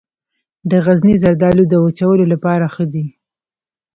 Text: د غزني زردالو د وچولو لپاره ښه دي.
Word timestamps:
د 0.69 0.71
غزني 0.85 1.15
زردالو 1.23 1.63
د 1.67 1.73
وچولو 1.83 2.25
لپاره 2.33 2.65
ښه 2.73 2.85
دي. 2.93 3.05